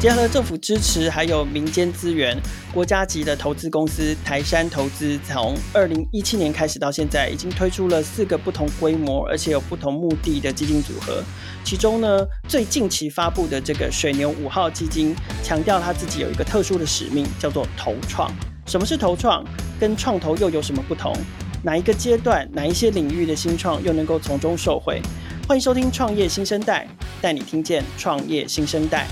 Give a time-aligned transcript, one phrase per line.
[0.00, 2.36] 结合政府支持，还有民间资源，
[2.74, 11.22] 国家级的投资公司台山投资，从二零一七年开始到现在，已经推出了四个不同规模，而且有不同目的的基金组合。
[11.64, 18.30] 其中呢，最近期发布的这个水牛五号基金，强调它自己有一个特殊的使命，叫做投创。
[18.66, 19.42] 什么是投创？
[19.80, 21.16] 跟创投又有什么不同？
[21.62, 25.00] 哪一个阶段，哪一些领域的新创又能够从中受惠？
[25.48, 26.86] 欢迎收听《创业新生代》，
[27.22, 29.06] 带你听见创业新生代。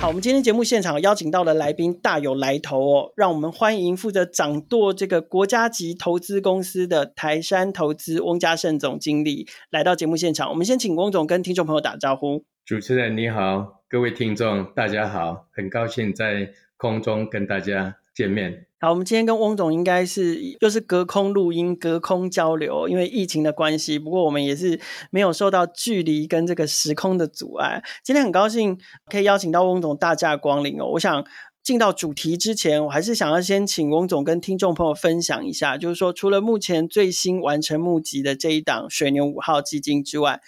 [0.00, 10.50] 好，我们今天节目现场邀请到的来宾大有来头哦，让我们欢迎负责掌舵这个国家级投资公司的台山投资翁家盛总经理来到节目现场。
[10.50, 12.44] 我们先请翁总跟听众朋友打招呼。
[12.64, 18.67] 主持人你好，各位听众大家好，很高兴在空中跟大家见面。
[18.80, 23.98] 好，我们今天跟翁总应该是又是隔空录音、隔空交流，因为疫情的关系。
[23.98, 27.82] 不过我们也是没有受到距离跟这个时空的阻碍。
[28.04, 30.86] 今天很高兴可以邀请到翁总大驾光临哦。
[30.92, 31.26] 我想
[31.60, 40.40] 进到主题之前，我还是想要先请翁总跟听众朋友分享一下，就是说除了目前最新完成募集的这一档水牛五号基金之外，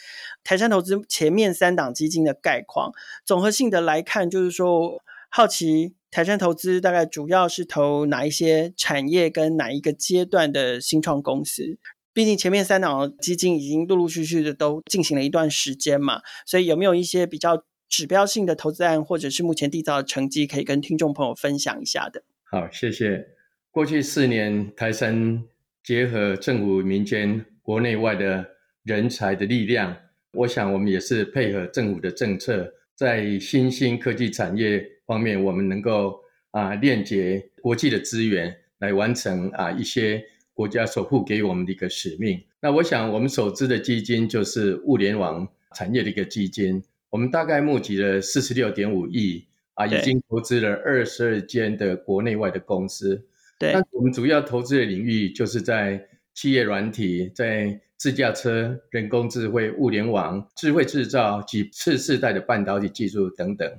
[0.45, 2.93] 台山投资前面三档基金的概况，
[3.27, 5.95] 综合性的来看，就是说好奇。
[6.13, 11.79] 台山投资大概主要是投哪一些产业跟哪一个阶段的新创公司？
[12.13, 22.25] 毕竟前面三档基金已经陆陆续续的都进行了一段时间嘛，所以有没有一些比较指标性的投资案，或者是目前缔造的成绩，可以跟听众朋友分享一下的？
[22.51, 23.29] 好，谢谢。
[23.71, 25.45] 过去四年，台山
[25.85, 28.45] 结合政府、民间、国内外的
[28.83, 29.97] 人才的力量，
[30.33, 34.87] 我想我们也是配合政府的政策，在新兴科技产业。
[35.07, 36.21] 方面，我们能够
[36.51, 42.41] 啊链接国际的资源，来完成啊一些国家所赋给我们的一个使命。
[42.61, 53.27] 那我想，我们首支的基金就是物联网产业的一个基金，我们大概募集了四十六点五亿啊，已经投资了二十二间的国内外的公司。
[53.59, 63.71] 对，那我们主要投资的领域就是在企业软体、在自驾车、人工智慧、物联网、智慧制造及次世代的半导体技术等等。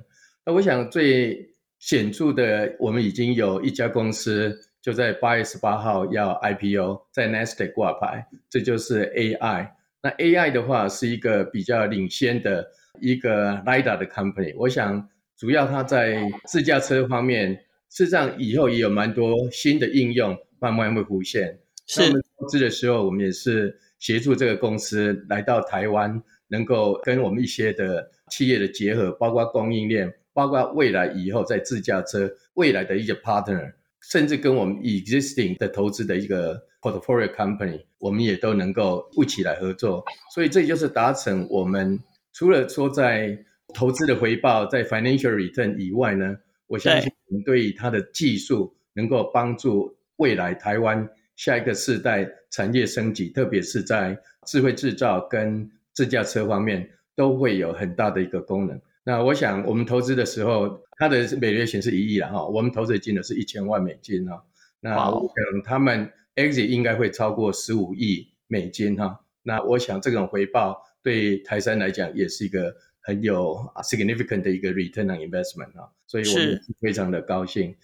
[0.46, 1.44] 那我想最
[1.80, 9.68] 显著的，我们已经有一家公司就在八月十八号要 IPO，在 n a s t a q 挂牌，这就是 AI。
[10.00, 12.64] 那 AI 的话是一个比较领先的
[13.00, 14.54] 一个 LIDA 的 company。
[14.56, 17.54] 我想主要它在自驾车方面，
[17.90, 21.58] 事实上以后也有蛮多新的应用慢慢会浮现。
[21.88, 22.21] 是。
[22.42, 30.12] 投资的时候，我们也是协助这个公司来到台湾，能够跟我们一些的企业的结合，包括供应链。
[30.34, 33.70] 包括未来以后在自驾车未来的一些 partner，
[34.00, 40.02] 甚至跟我们 existing 的投资的一个 portfolio company，我们也都能够一起来合作。
[40.34, 42.00] 所以这就是达成我们
[42.32, 43.38] 除了说在
[43.74, 46.34] 投资的回报，在 financial return 以外呢，
[46.66, 51.06] 我相信我们对于它的技术能够帮助未来台湾
[51.42, 54.16] 下一个世代产业升级，特别是在
[54.46, 58.80] 智慧制造跟自驾车方面都会有很大的一个功能。
[59.02, 64.44] 那我想，我们投资的时候，它的每月险是一亿了哈，我们投资的金额是一千万美金哈。
[64.78, 69.18] 那我想他们 exit 应该会超过十五亿美金哈。
[69.42, 75.92] 那我想这种回报对台山来讲也是一个很有 significant 的一个 return on investment 哈。
[76.06, 77.74] 所以我们非常的高兴。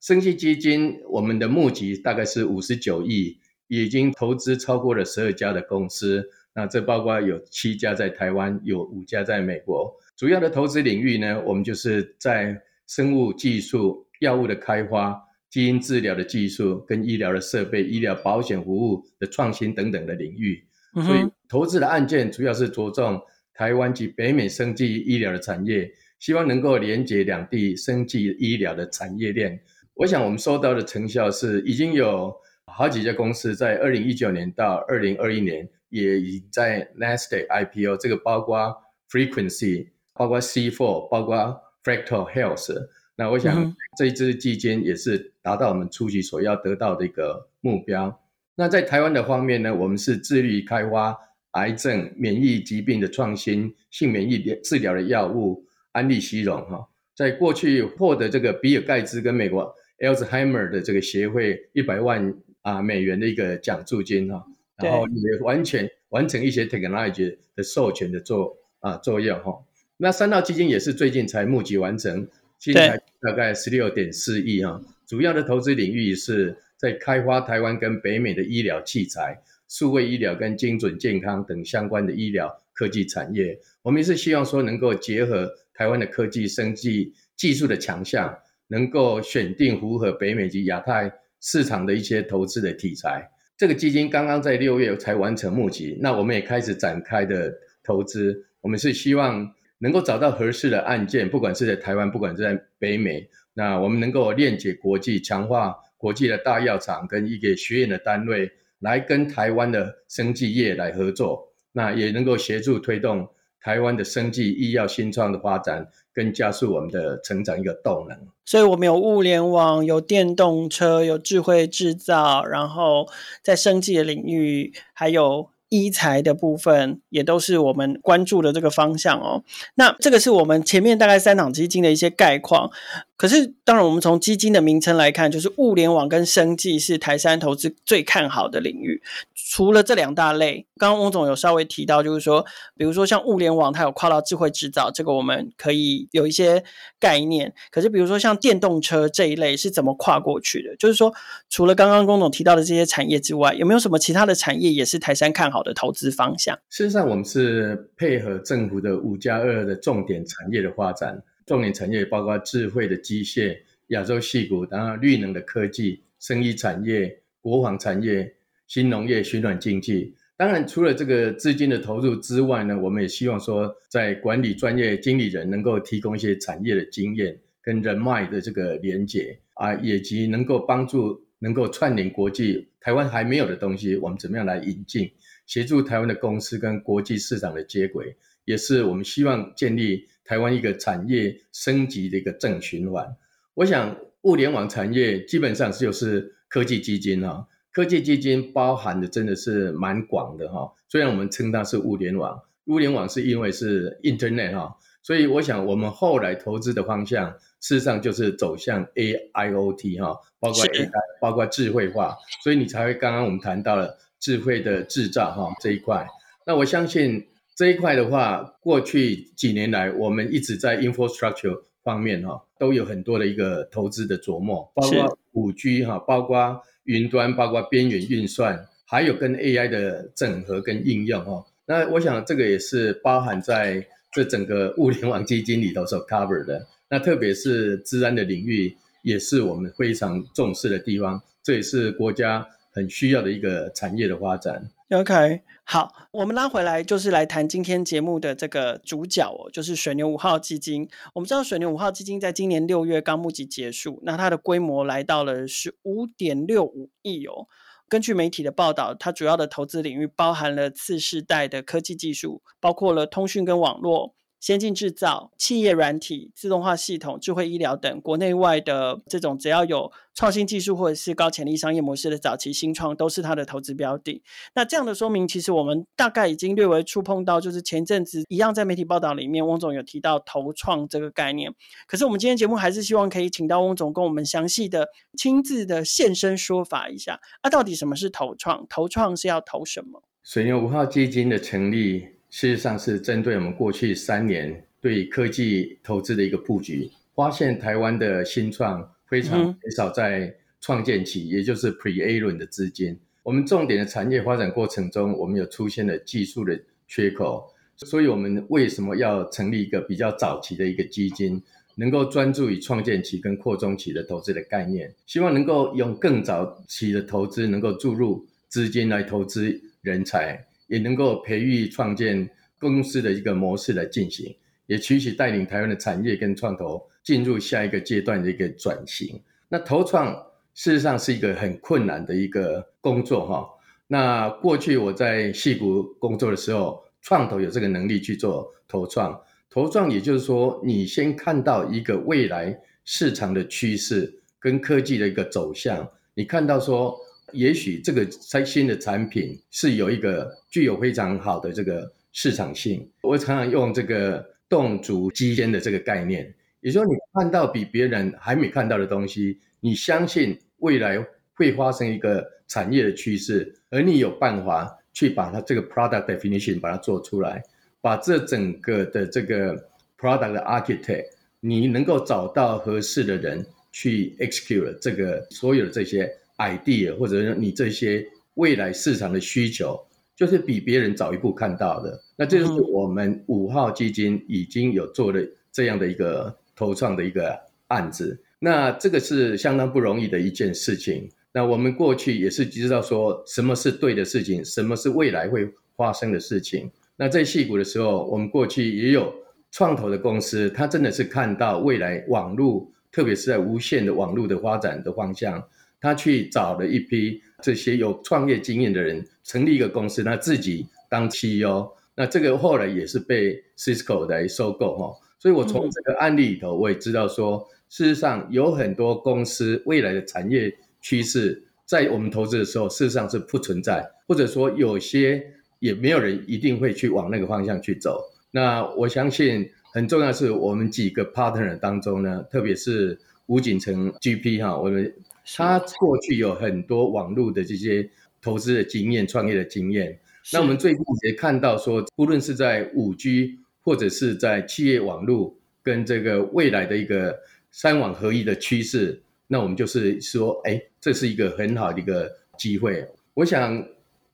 [0.00, 6.28] 生技基金我们的募集大概是五十九亿，已经投资超过了十二家的公司。
[6.54, 9.94] 那这包括有七家在台湾，有五家在美国。
[10.16, 15.20] 主要的投资领域呢，我们就是在生物技术、药物的开发、
[15.50, 20.64] 基因治疗的技术跟医疗的设备、医疗保险服务的创新等等的领域。
[20.94, 23.20] 所以投资的案件主要是着重
[23.52, 29.60] 台湾及北美生技医疗的产业，希望能够连接两地生技医疗的产业链。
[29.96, 32.34] 我想我们收到的成效是，已经有
[32.66, 38.76] 好几家公司在二零一九年到二零二一年也已经在 Nasdaq IPO，这个包括
[39.10, 39.88] Frequency。
[40.18, 42.74] 包括 C4，包括 Fractal Health，
[43.16, 48.18] 那我想这一支基金也是达到我们初期所要得到的一个目标。
[48.54, 51.14] 那在台湾的方面呢，我们是致力开发
[51.50, 64.44] 癌症、免疫疾病的创新、性免疫治疗的药物安利希龙哈，在过去获得这个比尔盖茨跟美国 Alzheimer 的这个协会一百万啊美元的一个奖助金哈，
[64.76, 69.64] 然后也完全完成一些 technology 的授权的作啊作用哈。
[69.96, 72.28] 那三道基金也是最近才募集完成，
[72.58, 74.80] 现在大概十六点四亿哈。
[75.06, 83.58] 主要的投资领域是在开发台湾跟北美的医疗器材、数位医疗跟精准健康等相关的医疗科技产业。
[83.82, 88.36] 我们是希望说能够结合台湾的科技、生技技术的强项，
[88.68, 93.30] 能够选定符合北美及亚太市场的一些投资的题材。
[93.56, 97.52] 这个基金刚刚在六月才完成募集，那我们也开始展开的
[97.82, 98.46] 投资。
[98.60, 113.26] 我们是希望能够找到合适的案件，不管是在台湾，不管是在北美，那我们能够链接国际，强化国际的大药厂跟一个学院的单位，来跟台湾的生技业来合作，那也能够协助推动。
[113.66, 118.16] 台湾的生技医药新创的发展，更加速我们的成长一个动能。
[118.44, 123.08] 所以，我们有物联网，有电动车，有智慧制造，然后
[123.42, 125.50] 在生技的领域，还有。
[125.68, 129.42] 医材的部分也都是我们关注的这个方向哦。
[129.74, 132.70] 那这个是我们前面大概三档基金的一些概况。
[133.16, 139.02] 可是，当然，我们从基金的名称来看，就是物联网跟生技是台山投资最看好的领域。
[139.34, 142.44] 除了这两大类，刚刚翁总有稍微提到，就是说，
[142.76, 146.62] 比如说像物联网，它有跨到智慧制造，这个我们可以有一些
[147.00, 147.54] 概念。
[147.70, 150.76] 可是，比如说像电动车这一类是怎么跨过去的？
[150.76, 151.10] 就是说，
[151.48, 156.54] 除了刚刚翁总提到的这些产业之外，有没有什么其他的产业也是台山看好的投资方向？
[156.68, 161.22] 事实上，我们是配合政府的五加二的重点产业的发展。
[161.46, 163.56] 重点产业包括智慧的机械、
[163.88, 168.34] 亚洲矽谷，然后绿能的科技、生医产业、国防产业、
[168.66, 170.16] 新农业、循环经济。
[170.36, 185.10] 当然，除了这个资金的投入之外呢，我们也希望说，在管理专业经理人能够提供一些产业的经验跟人脉的这个连接啊，以及能够帮助能够串联国际台湾还没有的东西，我们怎么样来引进，
[185.46, 190.08] 协助台湾的公司跟国际市场的接轨，也是我们希望建立。
[190.26, 193.16] 台湾一个产业升级的一个正循环，
[193.54, 200.72] 我想物联网产业基本上就是科技基金哈，科技基金包含的真的是蛮广的哈。
[200.88, 207.30] 虽然我们称它是物联网，物联网是因为是 Internet 哈，所以我想我们后来投资的方向，
[207.60, 210.90] 事实上就是走向 AIoT 哈，包括 AI，
[211.20, 216.06] 包括智慧化，所以你才会刚刚我们谈到了智慧的制造哈这一块。
[216.44, 217.28] 那我相信。
[217.56, 231.46] 这一块的话，过去几年来，我们一直在 infrastructure 方面哈，都有很多的一个投资的琢磨，包括五 G 哈，包括云端，包括边缘运算，还有跟 AI 的整合跟应用哈。
[231.64, 236.66] 那我想这个也是包含在这整个物联网基金里头所 cover 的。
[236.90, 244.68] 那特别是治安的领域，也是我们非常重视的地方，这也是国家很需要的一个产业的发展。
[244.90, 250.88] OK，好，我们拉回来就是来谈今天节目的这个主角哦，就是水牛五号基金。
[251.12, 257.48] 我们知道水牛五号基金在今年六月刚募集结束，那它的规模来到了十五点六五亿哦。
[257.88, 264.14] 根据媒体的报道，它主要的投资领域包含了次世代的科技技术，包括了通讯跟网络。
[264.40, 274.22] 先进制造、企业软体、自动化系统、智慧医疗等国内外的这种只要有创新技术或者是高潜力商业模式的早期新创，都是它的投资标的。
[274.54, 281.52] 那这样的说明，其实我们大概已经略微触碰到，就是前阵子一样在媒体报道里面，翁总有提到投创这个概念。
[281.86, 284.88] 可是我们今天节目还是希望可以请到翁总跟我们详细的、
[285.18, 288.66] 亲自的现身说法一下，啊，到底什么是投创？
[288.68, 290.02] 投创是要投什么？
[290.22, 292.15] 水牛五号基金的成立。
[292.36, 302.94] 事实上是针对我们过去三年对科技投资的一个布局，发现台湾的新创非常少在创建期，嗯、也就是 Pre-A 轮的资金。
[303.22, 307.42] 我们重点的产业发展过程中，我们有出现了技术的缺口，
[307.78, 311.42] 所以我们为什么要成立一个比较早期的一个基金，
[311.76, 320.44] 能够专注于创建期跟扩充期的投资的概念，希望能够用更早期的投资，能够注入资金来投资人才。
[320.66, 324.34] 也能够培育创建公司的一个模式来进行，
[324.66, 329.20] 也取其带领台湾的产业跟创投进入下一个阶段的一个转型。
[329.48, 330.12] 那投创
[330.54, 333.48] 事实上是一个很困难的一个工作哈。
[333.86, 339.20] 那过去我在戏谷工作的时候，创投有这个能力去做投创。
[339.48, 346.98] 投创也就是说，你先看到一个未来市场的趋势跟科技的一个走向，你看到说。
[347.32, 348.08] 也许这个
[348.44, 352.88] 新的产品是有一个具有非常好的这个市场性。
[353.02, 361.04] 我常常用这个洞足机先的这个概念，也就是说，你看到比别人还没看到的东西，你相信未来
[361.34, 367.42] 会发生一个产业的趋势，而你有办法去把它这个 product definition 把它做出来，
[367.80, 369.56] 把这整个的这个
[369.98, 371.06] product 的 architect，
[371.40, 376.08] 你能够找到合适的人去 execute 这个所有的这些。
[376.38, 379.78] Idea 或者你这些未来市场的需求，
[380.14, 382.00] 就是比别人早一步看到的。
[382.16, 385.20] 那这就是我们五号基金已经有做了
[385.52, 387.38] 这样的一个投创的一个
[387.68, 388.20] 案子。
[388.38, 391.08] 那这个是相当不容易的一件事情。
[391.32, 396.70] 那我们过去也是知道说什么是对的事情，什么是未来会发生的事情。
[396.96, 399.12] 那在矽谷的时候，我们过去也有
[399.50, 405.42] 创投的公司，他真的是看到未来网络，特别是在无线的网络的发展的方向，
[405.86, 411.70] 他去找了一批这些有创业经验的人，成立一个公司，他自己当 CEO。
[411.94, 414.92] 那这个后来也是被 Cisco 来收购哈。
[415.20, 425.34] 所以我从这个案例里头，我也知道说，事实上有很多公司未来的产业趋势，在我们投资的时候，事实上是不存在，或者说有些。
[425.58, 427.98] 也没有人一定会去往那个方向去走。
[428.30, 434.94] 那我相信很重要是，我们几个 partner 当中呢，特别是吴锦成 GP 哈，我们
[435.34, 437.90] 他过去有很多网络的这些
[438.20, 439.98] 投资的经验、创业的经验。
[440.32, 447.18] 那我们最近也看到说，不论是在五 G 或者是在企业网络跟这个未来的一个
[447.50, 452.86] 三网合一的趋势，那我们就是说，哎，这是一个很好的一个机会。
[453.14, 453.66] 我想。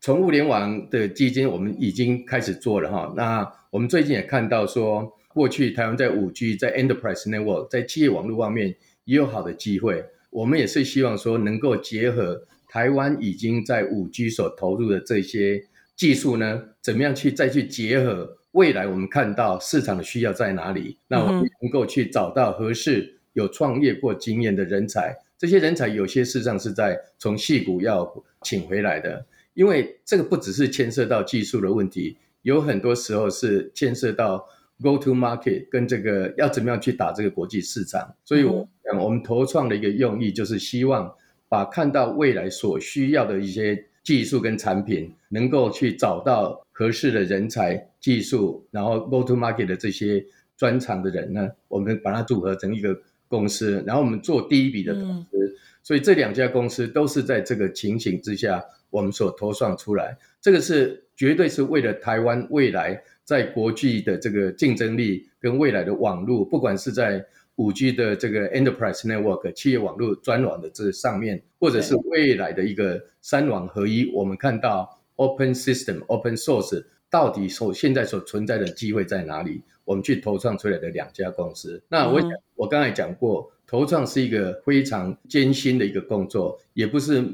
[0.04, 3.14] 从物联网的基金，我们已经开始做了哈。
[3.16, 10.04] 那我们最近也看到说，过去台湾在五 G、在 Enterprise Network、在企业网络方面也有好的机会。
[10.32, 15.62] 我们也是希望说，能够结合台湾已经在五 G 所投入的这些
[15.94, 20.96] 技术呢，怎么样去再去结合未来我们看到市场的需要在哪里？
[21.06, 25.14] 那我们能够去找到合适有创业过经验的人才。
[25.36, 28.10] 这些人才有些事实上是在从戏谷要
[28.42, 29.26] 请回来的。
[29.52, 34.46] 因为这个不只是牵涉到技术的问题，有很多时候是牵涉到
[34.82, 38.14] go to market 跟这个要怎么样去打这个国际市场。
[38.24, 41.10] 所以，我我们投创的一个用意就是希望
[41.48, 50.22] 把看到未来所需要的一些技术跟产品，能够去找到合适的人才、技术，然后 go to market 的这些
[50.56, 55.56] 专长的人呢，我们把它组合成一个公司，然后我们做第一笔的投资。
[55.82, 58.62] 所以这两家公司都是在这个情形之下。
[58.92, 67.24] 我们所投创出来，这个是绝对是为了台湾未来在国际的这个竞争力跟未来的网络，不管是在
[67.56, 79.62] 五 G 的这个 Enterprise Network 企业网络专网的这上面，或者是未来的一个三网合一，我们看到 Open System、Open Source 到底所现在所存在的机会在哪里？
[79.84, 81.82] 我们去投创出来的两家公司。
[81.88, 87.24] 那我讲，我刚才讲过，投创是一个非常艰辛的一个工作，也不是。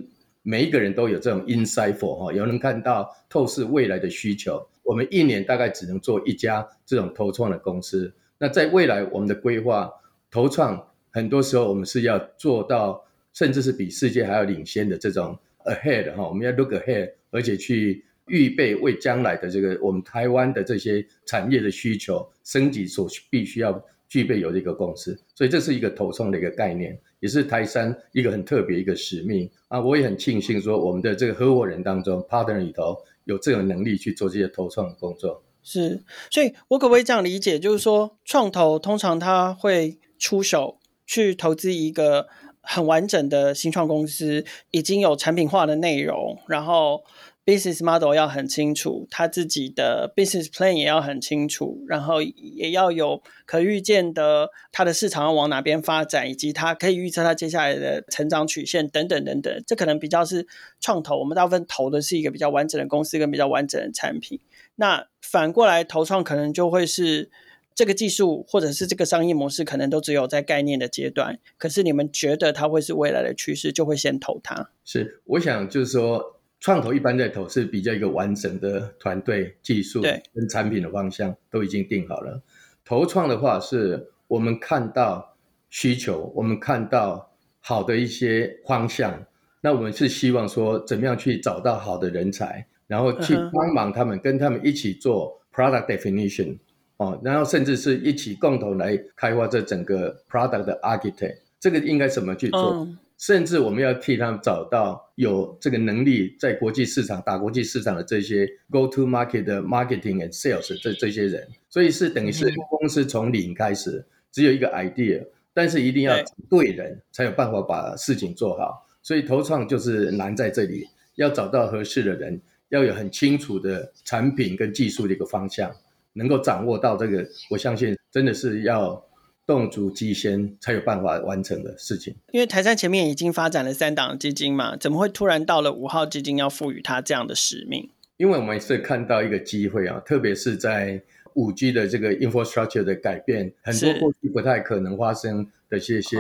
[0.45, 4.67] 每一个人都有这种 insightful 哈，有人看到透视未来的需求。
[4.89, 8.11] 我们一年大概只能做一家这种投创的公司。
[8.39, 9.93] 那在未来，我们的规划
[10.31, 13.05] 投创很多时候我们是要做到，
[13.35, 25.21] 甚至是比世界还要领先的这种 ahead 哈，我们要 look ahead，而且去预备为将来的这个我们台湾的这些产业的需求升级所必须要具备有的一个公司。
[25.35, 26.99] 所以这是一个投创的一个概念。
[27.21, 29.81] 也是台山一个很特别一个使命啊！
[29.81, 32.97] 我也很庆幸说，我们的这个合伙人当中，partner 里头
[33.29, 35.45] 有这种能力去做这些投创的工作。
[35.63, 42.27] 是，所以我可不可以这样理解，就是说，创投通常他会出手去投资一个
[42.61, 47.05] 很完整的新创公司，已经有产品化的内容，然后。
[47.49, 59.65] Business model 要很清楚，他自己的 business plan 也要很清楚，然后也要有可预见的他的市场要往哪边发展，以及他可以预测他接下来的成长曲线等等等等。
[59.67, 60.47] 这可能比较是
[60.79, 64.39] 创投，我们大部分投的是一个比较完整的公司跟比较完整的产品。
[64.75, 67.31] 那反过来投创可能就会是
[67.75, 71.39] 这个技术或者是这个商业模式，可能都只有在概念的阶段。
[71.57, 74.69] 可是你们觉得它会是未来的趋势，就会先投它。
[74.85, 76.35] 是，我想就是说。
[76.61, 82.43] 创投一般在投是比较一个完整的团队、技术跟产品的方向都已经定好了。
[82.85, 85.37] 投创的话，是我们看到
[85.71, 89.27] 需求，我们看到好的一些方向，
[89.61, 96.59] 那我们是希望说，怎么样去找到好的人才，然后去帮忙他们，跟他们一起做 product definition
[96.97, 102.89] 哦，然后甚至是一起共同来开发这整个 product 的 architect，这个应该怎么去做？
[103.19, 116.15] 甚至我们要替他们找到有这个能力在国际市场打国际市场的这些 go to market 的 marketing and sales 这这些人，所以是等于是公司从零开始，只有一个 idea，但是一定要
[116.49, 118.87] 对人才有办法把事情做好。
[119.03, 125.75] 所以投创就是难在这里，要找到合适的人，要有很清楚的产品跟技术的一个方向，
[126.13, 129.05] 能够掌握到这个，我相信真的是要。
[129.49, 132.15] 动足机先才有办法完成的事情。
[132.33, 137.89] 因为台山前面已经发展了三档基金嘛，怎么会突然到了五号基金要赋予它这样的使命？
[138.19, 141.01] 因为我们是看到一个机会啊，特别是在
[141.33, 146.19] 五 G 的这个 infrastructure 的改变，很多过去不太可能发生的这些，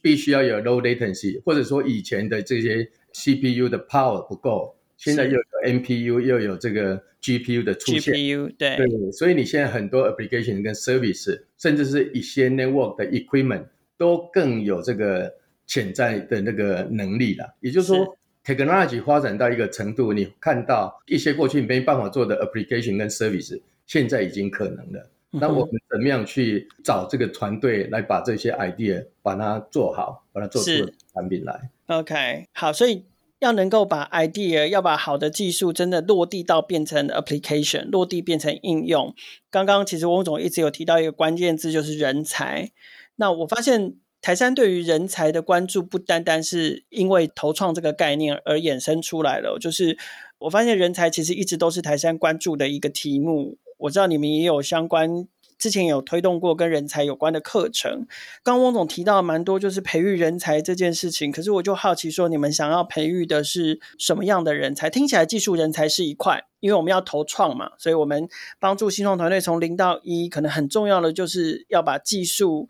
[0.00, 12.48] 必须要有 low latency，或者说以前的这些 CPU 的 power 不够，现在又有 NPU 又有这个 GPU 的出现，GPU 对对，所以你现在很多 application 跟 service，甚至是一些
[12.48, 13.64] network 的 equipment
[13.98, 15.34] 都更有这个
[15.66, 18.16] 潜在的那个能力了，也就是说。
[18.42, 25.10] Technology 发展到一个程度，你看到一些过去没办法做的 application 跟 service，现在已经可能了。
[25.30, 30.70] 那我们怎么样去找这个团队来把这些 idea 把它做好，把它做出
[31.12, 33.04] 产品来？OK，好，所以
[33.40, 39.12] 要能够把 idea，要把好的技术真的落地到变成 application，落地变成应用。
[39.50, 42.70] 刚刚其实翁总一直有提到一个关键字，就是人才。
[43.16, 43.96] 那我发现。
[44.22, 49.58] 台山对于人才的关注，不单单是因为投创这个概念而衍生出来了。
[49.58, 49.96] 就是
[50.40, 53.56] 我发现人才其实一直都是台山关注的一个题目。
[53.78, 55.26] 我知道你们也有相关，
[55.60, 58.06] 之前有推动过跟人才有关的课程。
[58.42, 61.30] 刚汪总提到蛮多，就是培育人才这件事情。
[61.30, 64.90] 可是我就好奇说，你们想要培育的是什么样的人才？
[64.90, 72.68] 听起来技术人才是一块，因为我们要投创嘛，所以我们帮助新创团队从零到一，可能很重要的就是要把技术。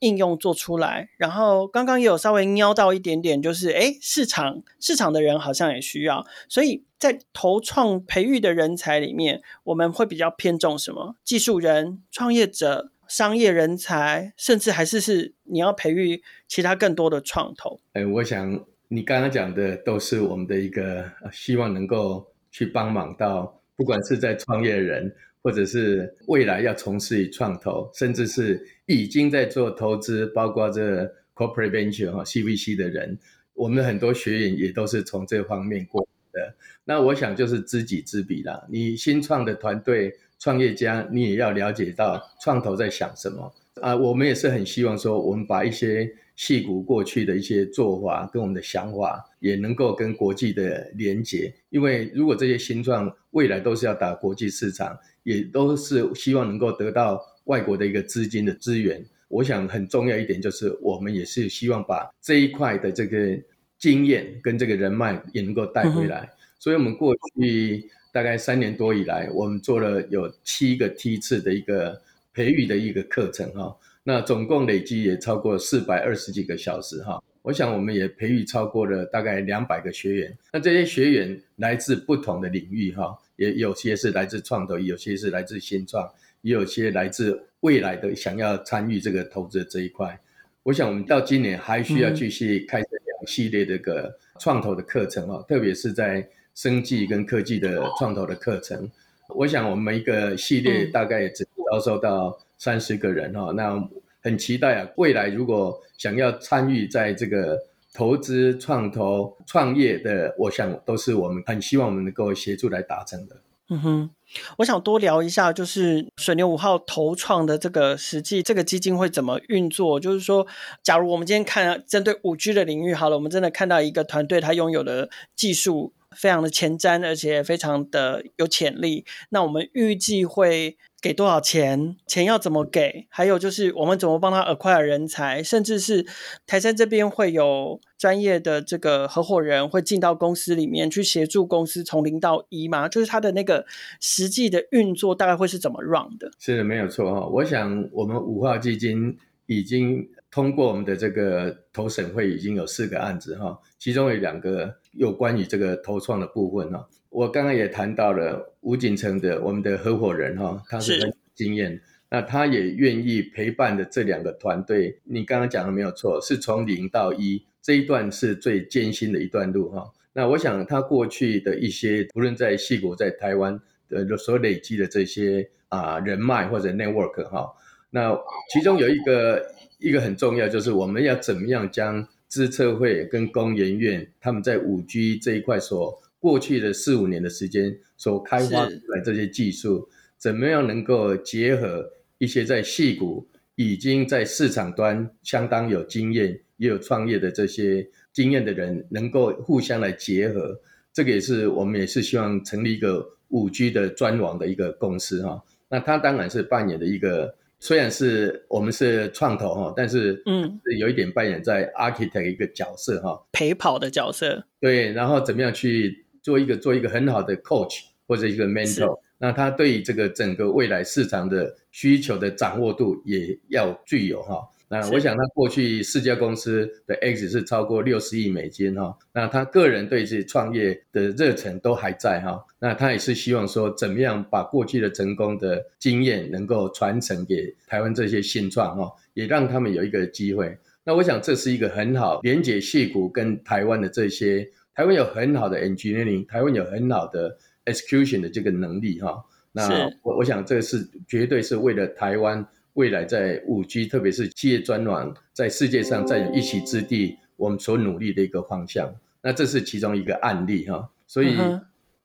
[0.00, 11.16] 应用做出来，然后刚刚也有稍微瞄到一点点，就是诶，市场市场的人好像也需要，所以在投创培育的人才里面，我们会比较偏重什么？
[11.24, 17.80] 技术人、创业者、商业人才，甚至还是是你要培育其他更多的创投。
[17.92, 25.14] 哎，我想你刚刚讲的都是我们的一个希望能够去帮忙到，不管是在创业人。
[25.42, 31.04] 或者是未来要从事于创投，甚至是已经在做投资，包括这
[31.34, 33.18] corporate venture 哈 CVC 的人，
[33.54, 36.00] 我们很多学员也都是从这方面过
[36.32, 36.54] 来的。
[36.84, 38.66] 那我想就是知己知彼啦。
[38.68, 43.94] 你新创的团队创业家，你也要了解到创投在想什么啊。
[43.96, 51.52] 我们也是很希望说，我们把一些矽谷过去的一些做法跟我们的想法，也能够跟国际的连接。
[51.68, 54.98] 因为如果这些新创未来都是要打国际市场。
[55.22, 59.04] 也都是希望能够得到外国的一个资金的资源。
[59.28, 63.38] 我想很重要一点就是，我们也是希望把这一块的这个
[63.78, 66.20] 经验跟这个人脉也能够带回来。
[66.22, 72.00] 嗯、所以，我们过去大概三年多以来，我们做了有七个梯次的一个
[72.32, 73.76] 培育的一个课程哈。
[74.02, 77.22] 那总共累计也超过四百二十几个小时哈。
[77.42, 80.38] 我想我们也培育超过了大概两百个学员。
[80.52, 83.18] 那这些学员来自不同的领域哈。
[83.36, 86.06] 也有些是来自创投，有些是来自新创，
[86.42, 90.20] 也有些来自未来的想要参与这个投资的这一块。
[90.62, 98.90] 我想我们到今年还需要继续开设两系列这个创投的课程哦，特别是在生技跟科技的创投的课程。
[99.28, 103.82] 我想我们一个系列大概也只招收到三十个人哈，那
[104.22, 107.58] 很期待啊，未来如果想要参与在这个。
[107.92, 113.36] 投资、创投、创业的，我想都是我们很希望我们能够协助来达成的。
[113.68, 114.10] 嗯哼，
[114.58, 119.98] 我想多聊一下，就是水牛五号投创的这个实际这个基金会怎么运作。
[119.98, 120.46] 就是说，
[120.84, 129.04] 假如我们今天看针对五 G 的领域，好了，我们真的看到一个团队，他拥有的技术非常的前瞻，而且非常的有潜力。
[129.30, 130.76] 那我们预计会。
[131.02, 131.96] 给多少钱？
[132.06, 133.06] 钱要怎么给？
[133.08, 136.04] 还有就是我们怎么帮他 acquire 人才，甚至是
[136.46, 142.86] 台山这边会有专业的这个合伙人会进到公司里面去协助公司从零到一吗？
[142.86, 143.64] 就是他的那个
[143.98, 146.30] 实际的运作大概会是怎么 run 的？
[146.38, 147.26] 是的，没有错哈。
[147.28, 156.88] 我想我们五号基金已经通过我们的这个投审会，已经有四个案子哈，其中有两个有关于这个投创的部分哈。
[157.08, 165.00] 我刚刚也谈到了吴景成的我们的合伙人哈，他是很有经验，那他也愿意陪伴的这两个团队。
[165.04, 169.90] 你刚刚讲的没有错，是从零到一这一段是最艰辛的一段路哈。
[170.12, 177.52] 那我想他过去的一些，无论在戏谷、在台湾的所累积的这些啊人脉或者 network 哈，
[177.90, 178.16] 那
[178.52, 179.44] 其中有一个
[179.78, 200.60] 一个很重要，就是我们要怎么样将资策会跟工研院他们在五 G 这一块所过去的四五年的时间所开发出来这些技术，怎么样能够结合一些在戏谷已经在市场端相当有经验也有创业的这些经验的人，能够互相来结合，
[200.92, 205.42] 这个也是我们也是希望成立一个五 G 的专网的一个公司哈。
[205.68, 214.44] 那它当然是扮演的一个，虽然是我们是创投哈，但是嗯，有一点扮演在 architect 一个角色哈，陪跑的角色。
[214.58, 216.04] 对，然后怎么样去？
[216.22, 224.46] 做一个做一个很好的 coach 或者一个 mentor，那他对于这个整个未来市场的需求的掌握度也要具有哈。
[224.72, 240.56] 那我想他过去四家公司的 X 是超过六十亿美金哈，那他个人对这创业的热忱都还在哈，那他也是希望说怎么样把过去的成功的经验能够传承给台湾这些新创哈，也让他们有一个机会。
[240.84, 249.24] 那我想这是一个很好连接矽谷跟台湾的这些，台湾有很好的 engineering，台湾有很好的 execution 的这个能力哈。
[249.50, 252.46] 那我我想这个是绝对是为了台湾。
[252.74, 258.94] 未来在五 G，特别是企业专网在世界上占有一席之地，我们所努力的一个方向。
[259.22, 261.36] 那这是其中一个案例哈，所以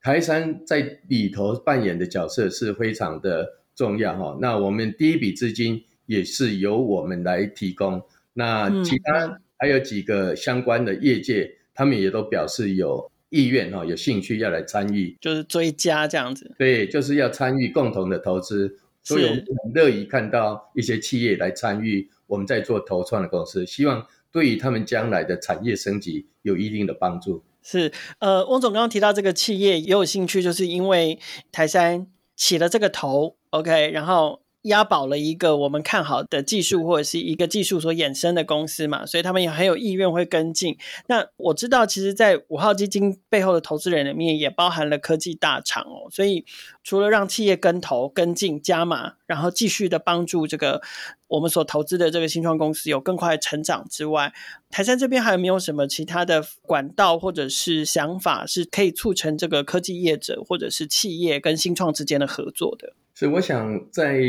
[0.01, 4.37] 台商在里头扮演的角色是非常的重要哈。
[4.41, 8.01] 那我们第一笔资金也是由我们来提供，
[8.33, 16.53] 那其他还有几个相关的业界，他们也都表示有意愿哈，有兴趣要来参与，就是追加这样子。
[16.57, 18.79] 对，就是要参与共同的投资。
[19.05, 27.41] 所以我们很乐意看到一些企业来参与我们在做投创的公司，希望对于他们将来的产业升级有一定的帮助。
[27.61, 31.17] 是，呃，翁总刚刚提到这个企业也有兴趣，就是因为
[31.53, 34.41] 台山起了这个头，OK，然后。
[34.65, 40.77] 押宝了一个我们看好的技术或者是一个技术所衍生的公司嘛，所以他们也很有意愿会跟进。
[41.07, 46.09] 那我知道，其实，在五号基金背后的投资人里面也包含了科技大厂哦。
[46.11, 46.45] 所以，
[46.83, 50.81] 除了让企业跟投、跟进、加码，然后继续的帮助这个
[51.27, 54.33] 我们所投资的这个新创公司有更快的成长之外，
[54.69, 62.93] 台山这边还有没有什么其他的管道或者是想法，是可以促成这个科技业者或者是企业跟新创之间的合作的？
[63.15, 64.21] 所以我想在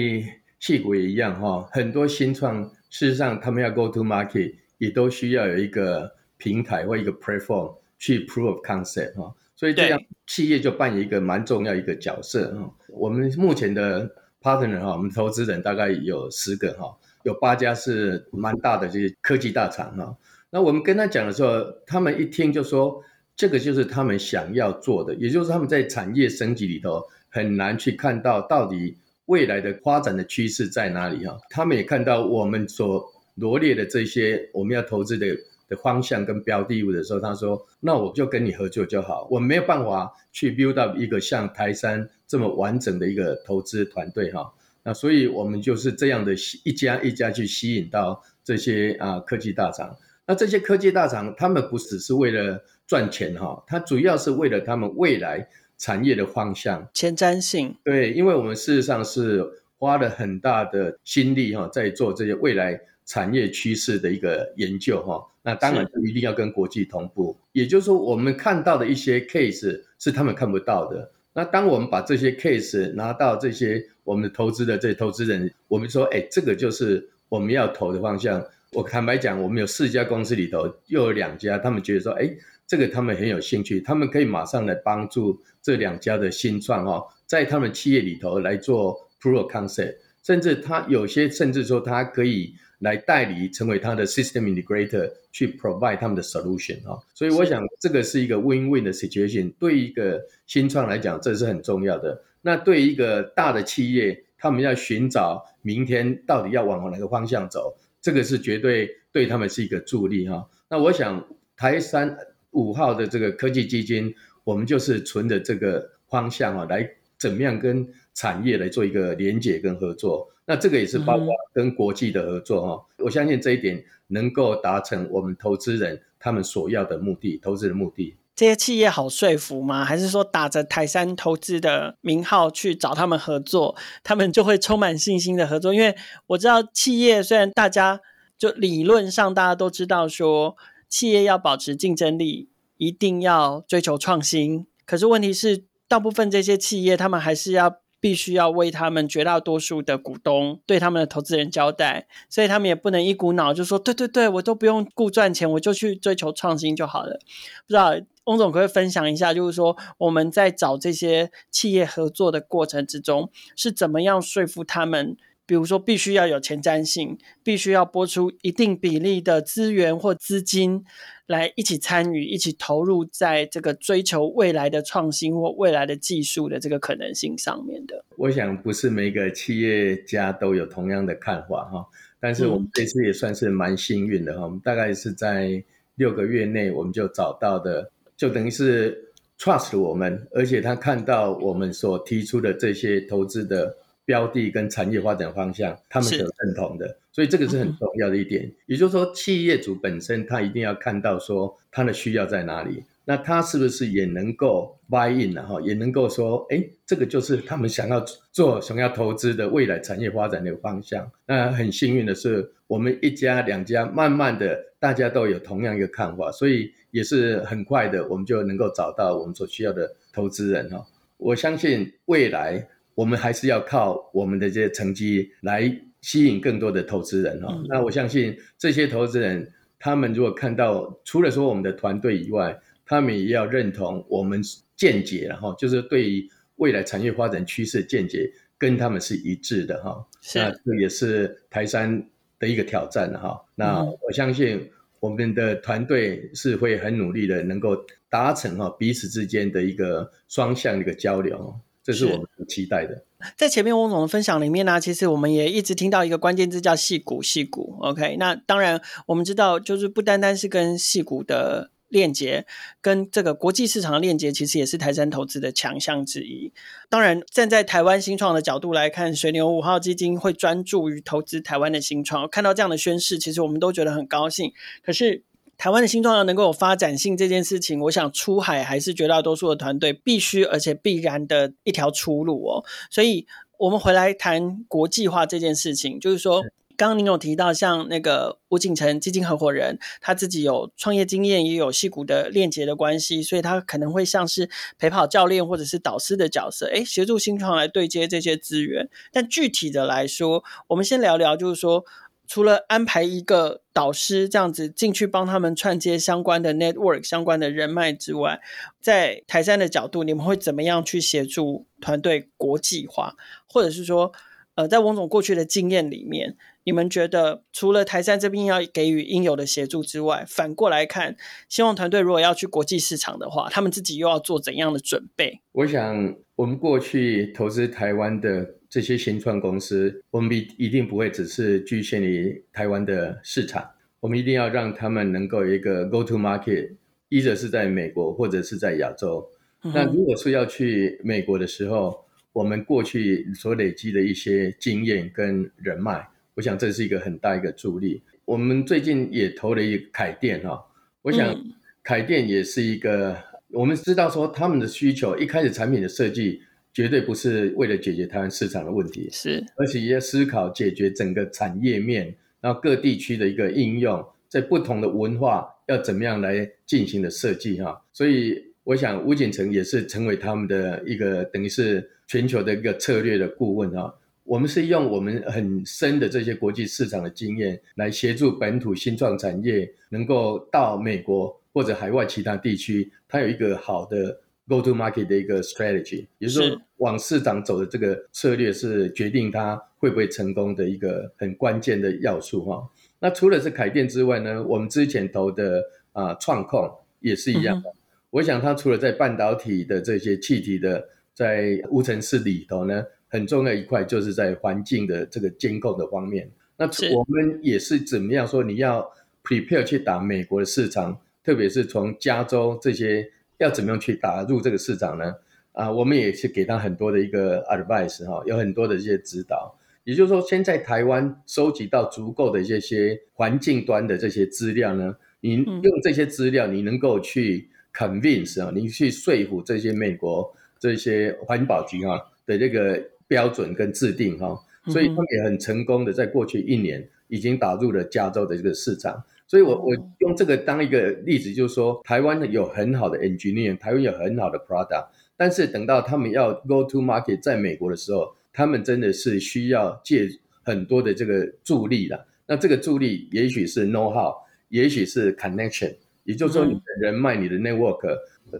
[0.61, 12.73] 戏谷也一样哈，很多新创事实上他们要 go to market 也都需要有一个平台或一个 platform 去 prove of concept 哈，所以这样企业就扮演一个蛮重要一个角色哈。
[12.89, 14.09] 我们目前的
[14.41, 20.17] partner 哈，我们投资人大概有十个哈，有八家是蛮大的这些科技大厂哈。
[20.49, 23.03] 那我们跟他讲的时候，他们一听就说
[23.35, 27.03] 这个就是他们想要做的，也就是他们在产业升级里头。
[27.37, 28.97] 很难去看到到底
[29.27, 35.37] 未来的发展的趋势在哪里哈，他们也看到我们所罗列的这些我们要投资的
[35.69, 46.33] 的方向跟标的物的时候，他说：“那我就跟你合作就好，我没有办法去 build up 一个像台山这么完整的一个投资团队哈。”那所以我们就是这样的
[46.65, 49.95] 一家一家去吸引到这些啊科技大厂。
[50.27, 55.47] 那这些科技大厂他们不只是为了赚钱哈，他主要是为了他们未来。
[55.79, 57.77] 产业的方向，前瞻性。
[57.85, 59.45] 对，因为我们事实上是
[59.79, 65.23] 花了很大的心力哈，在做这些未来产业趋势的一个研究哈。
[65.43, 71.11] 那当然一定要跟国际同步，也就是说，我们看到的一些 case 是他们看不到的。
[71.35, 78.43] 那当我们把这些 case 拿到这些我们投资的这些投资人，我们说，哎，这个就是我们要投的方向。
[78.73, 82.31] 我坦白讲，我们有四家公司里头，又有两家，他们觉得说，哎。
[82.67, 102.21] 这个他们很有兴趣，他们可以马上来帮助这两家的新创哦，在他们企业里头来做 pro concept，甚至他有些甚至说他可以来代理成为他的 system integrator 去 provide 他们的 solution 哦，所以我想这个是一个 win-win 的 situation，对一个新创来讲这是很重要的。
[102.43, 110.49] 那对一个大的企业，他们要寻找明天到底要往哪个方向走，这个是绝对对他们是一个助力哈。
[110.69, 112.17] 那我想台山。
[112.57, 116.89] 五号的这个科技基金，我们就是存着这个方向啊，来
[117.19, 120.27] 怎么样跟产业来做一个连接跟合作。
[120.47, 122.87] 那这个也是包括跟国际的合作哈。
[123.05, 128.17] 我相信这一点能够达成我们投资人他们所要的目的，投资的目的。
[128.35, 129.85] 这些企业好说服吗？
[129.85, 135.75] 还是说打着台山投资的名号去找他们合作，他们就会充满信心的合作？
[135.75, 135.95] 因为
[136.29, 138.01] 我知道企业虽然大家
[138.39, 140.57] 就理论上大家都知道说。
[140.89, 144.67] 企业要保持竞争力，一定要追求创新。
[144.85, 157.19] 可是问题是，大部分这些企业，他们还是要必须要为他们绝大多数的股东、对他们的投资人交代，所以他们也不能一股脑就说：“对对对，我都不用顾赚钱，我就去追求创新就好了。”
[157.67, 157.95] 不知道
[158.25, 165.17] 翁总可以分享一下，就是说我们在找这些企业合作的过程之中，是怎么样说服他们？
[165.47, 170.85] 比如说，必须要有前瞻性，必须要拨出一定比例的资源或资金
[171.27, 178.05] 来一起参与、一起投入在这个追求未来的创新或未来的技术的这个可能性上面的。
[178.17, 181.87] 我想，不是每个企业家都有同样的看法哈。
[182.19, 184.45] 但是我们这次也算是蛮幸运的哈。
[184.45, 185.63] 我们大概是在
[185.95, 193.77] 六个月内，我们就找到的，就等于是 trust 我们，而且他看到我们所提出的这些投资的
[194.07, 198.45] 标的跟产业发展方向，他们是有认同的，所以这个是很重要的一点。
[198.47, 202.85] 嗯、也就是说，企业主本身他一定要看到说他的需要在哪里。
[203.09, 205.61] 那他是不是也能够 buy in 了哈？
[205.61, 211.09] 也能够说，哎，这个就是他们想要做、想要投资的未来产业发展的方向。
[211.25, 220.85] 那很幸运的是，我们一家两家，慢慢的大家都有同样一个看法，所以也是很快的，我们就能够找到我们所需要的投资人哈。
[221.17, 227.57] 我相信未来我们还是要靠我们的这些成绩来吸引更多的投资人哈。
[227.69, 234.41] 那我相信这些投资人，他们如果看到除了说我们的团队以外，他们也要认同我们
[234.77, 240.07] 见解，然后就是对于未来产业发展趋势见解跟他们是一致的哈。
[240.23, 240.39] 是。
[240.39, 243.39] 那这也是台山的一个挑战哈。
[243.55, 247.77] 那我相信我们的团队是会很努力的，能够
[248.09, 251.55] 达成哈彼此之间的一个双向的一个交流，
[251.87, 253.05] 这是我们很期待的。
[253.37, 257.79] 在前面翁总的分享里面呢、啊，其实我们也一直听到一个关键字叫戏股”，戏股。
[257.81, 261.71] OK，那当然我们知道，就是不单单是跟戏股的。
[261.89, 262.45] 链接
[262.81, 266.53] 跟这个国际市场的链接，其实也是台山投资的强项之一。
[266.89, 272.29] 当然，站在台湾新创的角度来看，水牛五号基金会专注于投资台湾的新创。
[272.29, 274.53] 看到这样的宣示，其实我们都觉得很高兴。
[274.83, 275.23] 可是，
[275.59, 282.65] 台湾的新创要能够有发展性这件事情，我想出海还是绝大多数的团队必须而且必然的一条出路哦。
[282.91, 283.27] 所以，
[283.59, 286.43] 我们回来谈国际化这件事情，就是说。
[286.79, 298.91] 刚刚您有提到，像那个吴景成基金合伙人，他自己有创业经验，也有戏骨的链接的关系，所以他可能会像是陪跑教练或者是导师的角色，诶，协助新创来对接这些资源。
[299.11, 301.83] 但具体的来说，我们先聊聊，就是说，
[302.29, 308.41] 除了安排一个导师这样子进去帮他们串接相关的 network、相关的人脉之外，
[308.81, 313.15] 在台山的角度，你们会怎么样去协助团队国际化，
[313.49, 314.13] 或者是说，
[314.55, 316.37] 呃，在王总过去的经验里面？
[316.67, 321.17] 你们觉得，除了台山这边要给予应有的协助之外，反过来看，
[321.49, 325.41] 希望团队如果要去国际市场的话，他们自己又要做怎样的准备？
[325.53, 333.65] 我想，我们过去投资台湾的这些新创公司，我们一一定不会只是局限于台湾的市场，
[334.01, 336.75] 我们一定要让他们能够有一个 go to market，
[337.09, 339.25] 一者是在美国，或者是在亚洲。
[339.63, 346.09] 嗯、那如果是要去美国的时候，我们过去所累积的一些经验跟人脉。
[346.37, 348.03] 我想这是一个很大一个助力。
[348.27, 350.63] 我们最近也投了一个凯电哈，
[351.03, 351.35] 我想
[351.83, 353.19] 凯电也是一个，嗯、
[353.53, 356.43] 我们知道说他们的需求一开始产品的设计
[356.75, 367.83] 绝对不是为了解决台湾市场的问题，是，而且也要思考解决整个产业面，然后各地区的一个应用，在不同的文化要怎么样来进行的设计哈。
[367.95, 373.95] 所以我想吴景成也是成为他们的一个等于是全球的一个策略的顾问哈。
[374.27, 392.69] 我们是用我们很深的这些国际市场的经验，来协助本土新创产业能够到美国或者海外其他地区，它有一个好的 go to market 的一个 strategy，也就是说往市场走的这个策略是决定它会不会成功的一个很关键的要素哈。
[392.99, 395.63] 那除了是凯电之外呢，我们之前投的
[395.93, 397.73] 啊创控也是一样的。
[398.11, 402.85] 我想它除了在半导体的这些气体的在无尘室里头呢。
[403.09, 408.43] 很重要一块就是在环境的这个监控的方面，那我们也是怎么样说？
[408.43, 408.85] 你要
[409.23, 415.15] prepare 去打美国的市场，特别是从加州这些要怎么样去打入这个市场呢？
[415.53, 419.57] 啊，我们也是给他很多的一个 advice 哈，有很多的一些指导。
[419.85, 432.83] 也就是说，先在台湾收集到足够的这些环境端的这些资料呢，你用这些资料，你能够去 convince 啊，你去说服这些美国这些环保局啊的这个。
[433.09, 439.03] 标准跟制定哈，所以他们也很成功的在过去一年已经打入了加州的这个市场。
[439.29, 450.09] 所以我我用这个当一个例子，就是说台湾有很好的 engineer，台湾有很好的 product，但是等到他们要 go to market 在美国的时候，他们真的是需要借
[450.43, 452.07] 很多的这个助力了。
[452.27, 454.15] 那这个助力也许是 know how，
[454.49, 457.85] 也许是 connection，也就是说你的人脉、你的 network，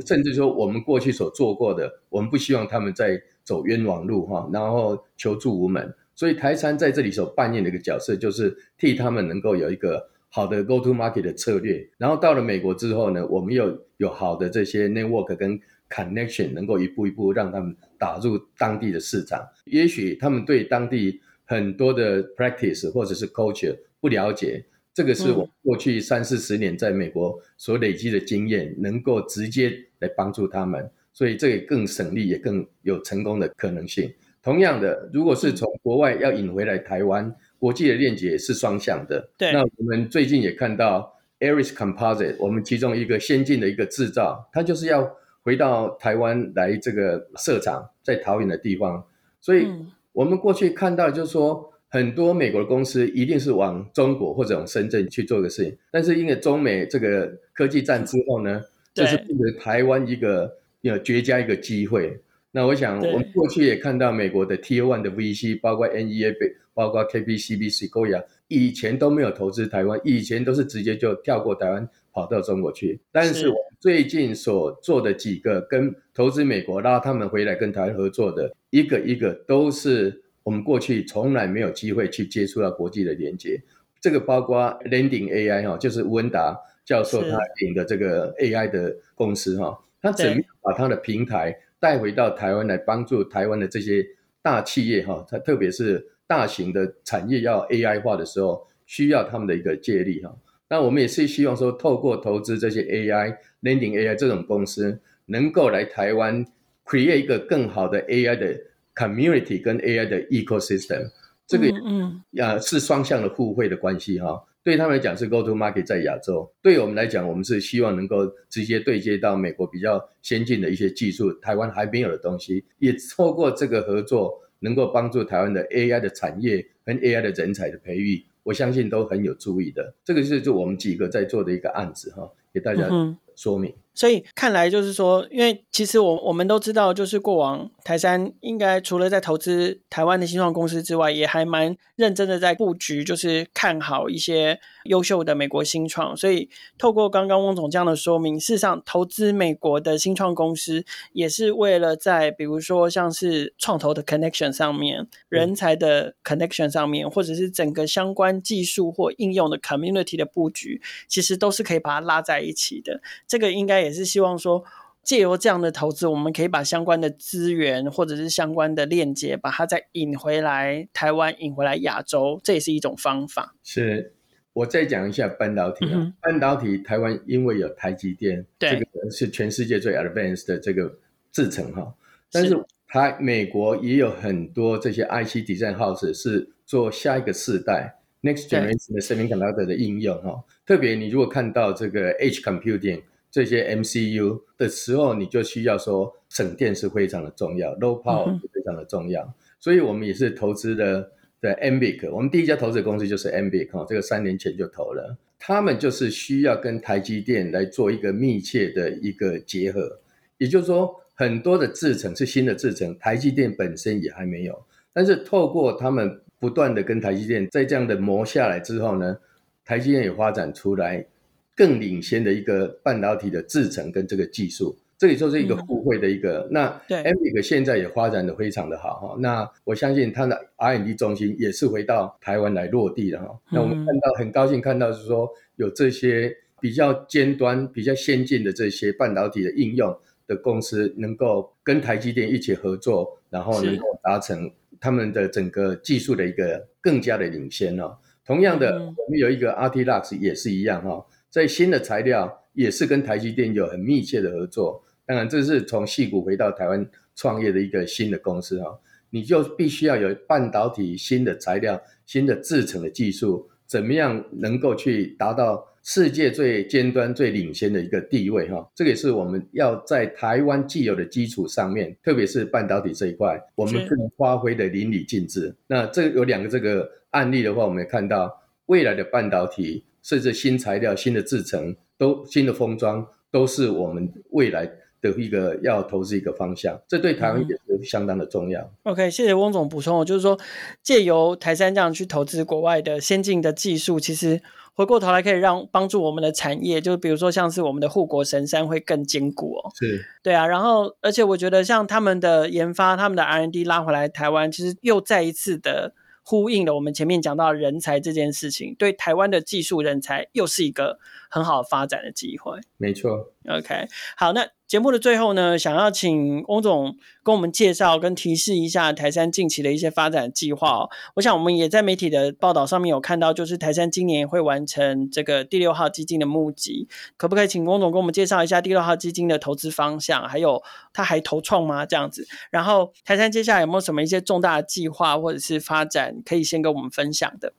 [0.07, 3.23] 甚至说我们过去所做过的，我们不希望他们在。
[3.47, 11.89] 走冤枉路哈，然后求助无门，所以台商在这里所扮演的一个角色，就是替他们能够有一个好的 go to market 的策略。
[11.97, 19.47] 然后到了美国之后呢，我们又有好的这些 network 跟 connection，能够一步一步让他们打入当地的市场。
[19.67, 34.13] 也许他们对当地很多的 practice 或者是 culture 不了解，这个是我过去三四十年在美国所累积的经验，能够直接来帮助他们，所以这也更省力，也更有成功的可能性。
[34.43, 39.27] 同样的，如果是从国外要引回来台湾，国际的链接是双向的。
[39.39, 49.03] 对，那我们最近也看到 Aries Composite，我们其中一个先进的一个制造，它就是要回到台湾来这个设厂，在桃园的地方。
[49.41, 49.67] 所以
[50.13, 51.73] 我们过去看到就是说。
[51.89, 58.61] 很多美国的公司一定是往中国或者往深圳去做个事情，但是因为中美这个科技战之后呢，
[58.93, 60.53] 这是变成台湾一个
[60.87, 62.21] 有绝佳一个机会。
[62.53, 66.35] 那我想，我们过去也看到美国的 Tier One 的 VC，包括 NEA，
[66.73, 72.99] 包括 KPCB、Sequoia，以前都没有投资台湾，以前都是直接就跳过台湾跑到中国去。
[73.13, 80.23] 但是我们最近所做的几个跟投资美国拉他们回来跟台湾合作的一个一个都是。
[80.47, 83.61] 我们过去从来没有机会去接触到国际的连接，
[84.01, 94.07] 这个包括 Landing AI 哈，就是吴文达教授他领的这个 AI 的公司哈，他怎么把他的平台带回到台湾来帮助台湾的这些
[94.43, 100.37] 大企业哈，他特别是大型的产业要 AI 化的时候，需要他们的一个借力哈。
[100.69, 106.47] 那我们也是希望说，透过投资这些 AI Landing AI 这种公司，能够来台湾
[106.85, 108.61] create 一个更好的 AI 的。
[108.97, 111.11] Community 跟 AI 的 ecosystem，
[111.47, 114.43] 这个嗯呀是双向的互惠的关系哈。
[114.67, 129.95] 对他们来讲是 Go to Market 在亚洲，对我们来讲，我们是希望能够直接对接到美国比较先进的一些技术，台湾还没有的东西，也透过这个合作，能够帮助台湾的 AI 的产业跟 AI 的人才的培育，我相信都很有注意的。
[130.05, 132.89] 这个是就我们几个在做的一个案子哈，给大家
[133.37, 133.73] 说明。
[133.97, 146.17] 所以看来就是说，因为其实我我们都知道，就是过往台山应该除了在投资台湾的新创公司之外，也还蛮认真的在布局，就是看好一些优秀的美国新创。
[146.17, 163.01] 所以透过刚刚翁总这样的说明，事实上投资美国的新创公司，也是为了在比如说像是创投的 connection 上面、人才的 connection 上面，或者是整个相关技术或应用的 community 的布局，其实都是可以把它拉在一起的。
[163.27, 164.65] 这个应该也是希望说，
[165.05, 173.55] 借由这样的投资，我们可以把相关的资源或者是相关的链接，把它再引回来台湾，引回来亚洲，这也是一种方法。
[173.63, 174.13] 是，
[174.53, 180.99] 我再讲一下半导体啊，嗯、半导体台湾因为有台积电，这个是全世界最 advanced 的这个
[181.31, 181.95] 制程哈，
[182.33, 193.03] 但是台美国也有很多这些 IC design house 是做下一个世代 next generation 的 semiconductor 的应用哈，特别你如果看到这个 edge computing。
[193.37, 199.23] 这些 MCU 的时候，你就需要说省电是非常的重要，low power 是非常的重要。
[199.25, 201.07] 嗯、所以我们也是投资的
[201.43, 205.19] 的 Ambiq，我们第一家投资的公司就是 Ambiq 哈，这个三年前就投了。
[205.39, 210.01] 他们就是需要跟台积电来做一个密切的一个结合，
[210.39, 214.59] 也就是说，很多的制程是新的制程，台积电本身也还没有，
[214.95, 219.19] 但是透过他们不断的跟台积电在这样的磨下来之后呢，
[219.63, 221.07] 台积电也发展出来。
[221.57, 226.41] 更领先的一个半导体的制程跟这个技术，这里就是一个互惠的一个。
[226.41, 229.17] 嗯、那 Ambiq 现在也发展的非常的好哈。
[229.19, 233.41] 那我相信它的 R&D 中心也是回到台湾来落地了哈。
[233.51, 247.97] 那我们看到很高兴看到是说有这些比较尖端、比较先进的这些半导体的应用的公司，能够跟台积电一起合作，然后能够达成他们的整个技术的一个更加的领先哦。
[248.27, 251.07] 同样的，我们有一个 Artilux 也是一样哈。
[251.37, 258.71] 在新的材料也是跟台积电有很密切的合作，当然这是从矽谷回到台湾创业的一个新的公司哈，
[259.11, 268.67] 你就必须要有半导体新的材料、新的制程的技术，怎么样能够去达到世界最尖端、最领先的一个地位哈？
[268.75, 275.55] 这个也是我们要在台湾既有的基础上面，特别是半导体这一块，我们更发挥的淋漓尽致。
[275.67, 279.85] 那这有两个这个案例的话，我们也看到未来的半导体。
[280.07, 284.71] 甚至新材料、新的制程、都新的封装，都是我们未来
[285.03, 286.81] 的一个要投资一个方向。
[286.87, 288.61] 这对台湾也是相当的重要。
[288.85, 290.07] 嗯、OK，谢谢翁总补充。
[290.07, 290.39] 就是说，
[290.81, 294.41] 借由台山这样去投资国外的先进的技术，其实
[294.75, 299.73] 回过头来可以让帮助我们的产业，就比如说像是我们的护国神山会更坚固哦。
[299.75, 300.47] 是，对啊。
[300.47, 305.95] 然后，而且我觉得像他们的研发、他们的 R&D 拉回来台湾，其实又再一次的。
[306.29, 310.99] 呼应了我们前面讲到人才这件事情，对台湾的技术人才又是一个
[311.37, 312.59] 很好发展的机会。
[312.79, 313.35] 没错。
[313.47, 320.89] OK，好，那节目的最后呢，想要请翁总跟我们介绍跟提示一下台山近期的一些发展计划哦。
[321.17, 330.63] 我想我们也在媒体的报道上面有看到，就是台山今年会完成这个第六号基金的募集，可不可以请翁总跟我们介绍一下第六号基金的投资方向，还有
[330.95, 331.85] 他还投创吗？
[331.85, 337.53] 这样子，然后台山接下来有没有什么一些重大的计划或者是发展，可以先跟我们分享的？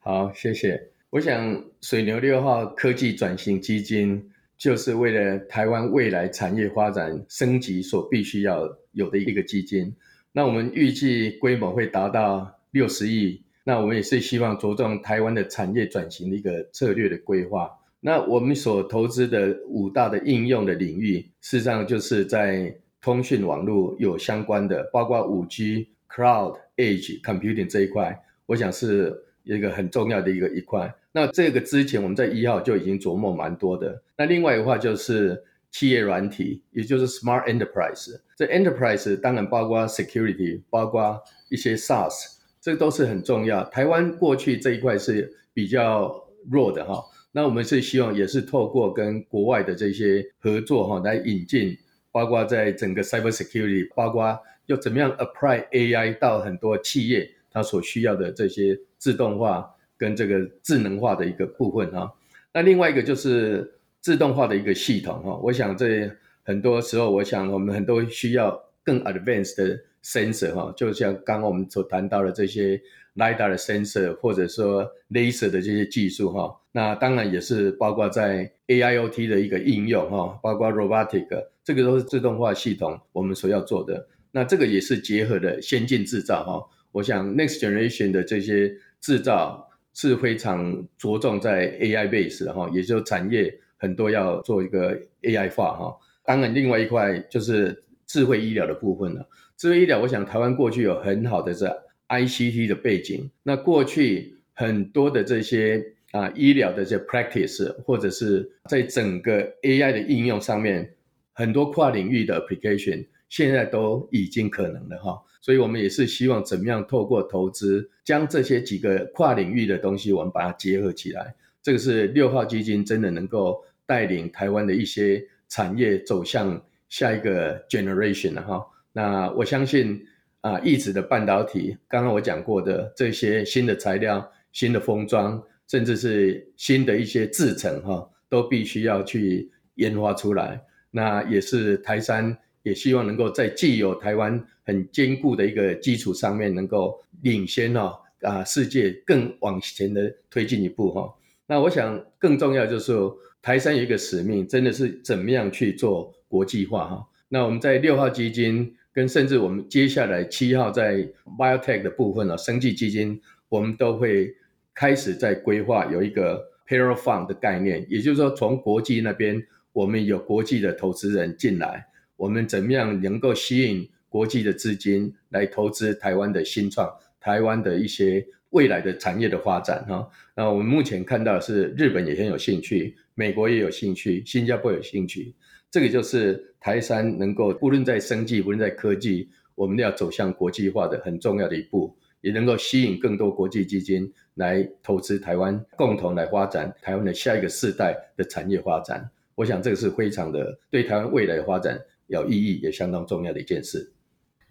[0.00, 0.97] 好，谢谢。
[1.10, 4.30] 我想水牛六号科技转型基金。
[4.58, 9.94] 就是为了台湾未来产业发展升级所必须要有的一个基金。
[10.32, 13.40] 那我们预计规模会达到六十亿。
[13.62, 17.70] 那我们也是希望着重台湾的产业转型的一个策略的规划。
[18.00, 30.92] 那我们所投资的五大的应用的领域，事实上就是在通讯网络有相关的，包括五 G、Cloud、Edge Computing 这一块，我想是一个很重要的一个一块。
[31.12, 34.02] 那这个之前我们在一号就已经琢磨蛮多的。
[34.16, 38.20] 那另外一话就是企业软体，也就是 Smart Enterprise。
[38.36, 42.12] 这 Enterprise 当然包括 Security，包括一些 SaaS，
[42.60, 43.64] 这都是很重要。
[43.64, 47.02] 台湾过去这一块是比较弱的哈。
[47.32, 51.76] 那我们是希望也是透过跟国外的这些合作哈，来引进，
[52.12, 59.74] 包括在整个 Cyber Security，包括要怎么样 Apply AI 到很多企业它所需要的这些自动化。
[59.98, 62.14] 跟这个智能化的一个部分哈，
[62.54, 65.36] 那另外一个就是自动化的一个系统哈。
[65.42, 66.08] 我想这
[66.44, 72.80] 很多时候，我想我们很多需要更 advanced 的 sensor 哈，就像刚刚我们所谈到的这些
[73.16, 76.56] lidar 的 sensor，或者说 laser 的这些技术哈。
[76.70, 81.26] 那当然也是包括在 AIoT 的一个应用哈，包括 robotic，
[81.64, 84.06] 这个都是自动化系统我们所要做的。
[84.30, 86.64] 那这个也是结合的先进制造哈。
[86.92, 89.67] 我想 next generation 的这些制造。
[89.98, 95.98] 是非常着重在 AI base 的哈，也就是产业很多要做一个 AI 化哈。
[96.24, 99.28] 当然，另外一块就是智慧医疗的部分了。
[99.56, 101.66] 智慧医疗，我想台湾过去有很好的这
[102.08, 103.28] ICT 的背景。
[103.42, 110.94] 那过去很多的这些啊医疗的这些 practice，或者是在整个 AI 的应用上面，
[111.32, 115.22] 很多跨领域的 application，现在都已经可能了哈。
[115.40, 121.34] 所以我们也是希望怎么样透过投资，将这些几个跨领域的东西，我们把它结合起来。
[121.62, 128.66] 这个是六号基金真的能够带领台湾的一些产业走向下一个 generation 了哈。
[128.92, 130.04] 那我相信
[130.40, 140.62] 啊，异质的半导体，刚刚我讲过的这些新的材料、新的封装，甚至是新的一些制程哈，都必须要去研发出来。
[140.90, 142.36] 那也是台山
[142.68, 144.46] 也希望能够在既有台湾。
[144.68, 151.10] 很坚固的一个基础上面，能够领先哈啊，世界更往前的推进一步哈。
[151.46, 157.08] 那我想更重要就是说，台杉有一个使命，真的是怎么样去做国际化哈。
[157.30, 160.96] 那我们在六号基金跟甚至我们接下来七号在
[161.38, 164.34] Biotech 的部分啊，生技基金，我们都会
[164.74, 169.42] 开始在规划有一个 p a r a l fund 的概念，也就是说从国际那边
[169.72, 171.86] 我们有国际的投资人进来，
[172.18, 173.88] 我们怎么样能够吸引。
[174.10, 176.90] 国际的资金来投资台湾的新创，
[177.20, 180.08] 台湾的一些未来的产业的发展哈。
[180.34, 185.34] 那我们目前看到的是日本也很有兴趣，美国也有兴趣，新加坡有兴趣。
[185.70, 199.06] 这个就是台杉能够无论在生技，无论在科技，我们要走向国际化的很重要的一步，也能够吸引更多国际基金来投资台湾，共同来发展台湾的下一个世代的产业发展。
[199.34, 203.94] 我想这个是非常的对台湾未来的发展有意义，也相当重要的一件事。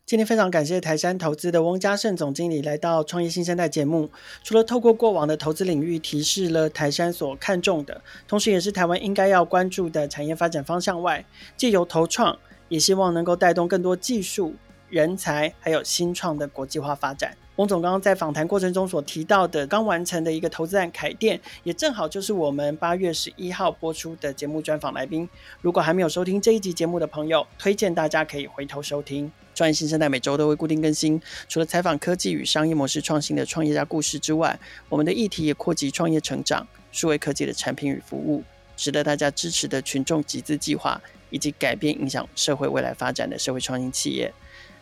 [0.06, 4.10] 今天非常感谢台山投资的翁家盛总经理来到创业新生代节目。
[4.42, 11.26] 除了透过过往的投资领域提示了台山所看重的，同时也是台湾应该要关注的产业发展方向外，
[11.58, 12.40] 借由投创，
[12.70, 14.56] 也希望能够带动更多技术
[14.90, 17.36] 人才还有新创的国际化发展。
[17.58, 25.28] 翁总刚刚在访谈过程中所提到的刚完成的一个投资案凯电，也正好就是我们八月十一号播出的节目专访来宾。
[25.60, 29.32] 如果还没有收听这一集节目的朋友，推荐大家可以回头收听。
[29.56, 38.44] 创业新生代每周都会固定更新，除了采访科技与商业模式创新的创业家故事之外，我们的议题也扩及创业成长、数位科技的产品与服务，
[38.76, 41.02] 值得大家支持的群众集资计划，
[41.32, 44.32] 以及改变影响社会未来发展的社会创新企业。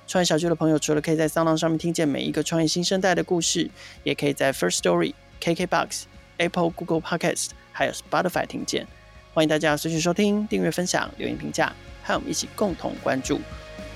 [0.08, 3.70] 创业小聚的朋友，除了可以在桑浪上面听见每一个创业新生代的故事，
[4.04, 6.04] 也可以在 First Story、KKBox、
[6.38, 8.88] Apple、Google Podcast 还有 Spotify 听见。
[9.34, 13.40] 欢迎大家随时收听、订阅、分享、留言、评价，和我们一起共同关注。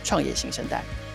[0.03, 1.08] 创业新生代。